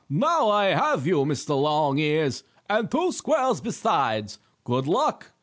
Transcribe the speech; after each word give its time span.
Now 0.09 0.49
I 0.49 0.65
have 0.69 1.05
you, 1.05 1.17
Mr. 1.25 1.49
Longears 1.55 2.43
and 2.67 2.89
two 2.89 3.11
squirrels 3.11 3.61
besides. 3.61 4.39
Good 4.63 4.87
luck!" 4.87 5.33